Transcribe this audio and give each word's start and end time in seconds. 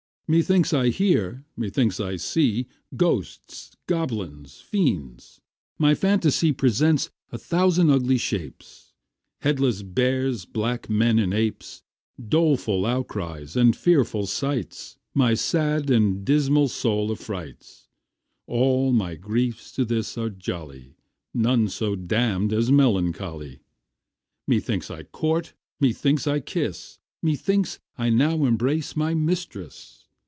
Methinks 0.33 0.71
I 0.73 0.87
hear, 0.91 1.43
methinks 1.57 1.99
I 1.99 2.15
see 2.15 2.67
Ghosts, 2.95 3.75
goblins, 3.85 4.61
fiends; 4.61 5.41
my 5.77 5.93
phantasy 5.93 6.53
Presents 6.53 7.09
a 7.33 7.37
thousand 7.37 7.89
ugly 7.89 8.17
shapes, 8.17 8.93
Headless 9.41 9.81
bears, 9.81 10.45
black 10.45 10.89
men, 10.89 11.19
and 11.19 11.33
apes, 11.33 11.83
Doleful 12.17 12.85
outcries, 12.85 13.57
and 13.57 13.75
fearful 13.75 14.25
sights, 14.25 14.95
My 15.13 15.33
sad 15.33 15.89
and 15.89 16.23
dismal 16.23 16.69
soul 16.69 17.11
affrights. 17.11 17.89
All 18.47 18.93
my 18.93 19.15
griefs 19.15 19.73
to 19.73 19.83
this 19.83 20.17
are 20.17 20.29
jolly, 20.29 20.95
None 21.33 21.67
so 21.67 21.97
damn'd 21.97 22.53
as 22.53 22.71
melancholy. 22.71 23.63
Methinks 24.47 24.89
I 24.89 25.03
court, 25.03 25.51
methinks 25.81 26.25
I 26.25 26.39
kiss, 26.39 26.99
Methinks 27.21 27.79
I 27.97 28.09
now 28.09 28.45
embrace 28.45 28.95
my 28.95 29.13
mistress. 29.13 29.97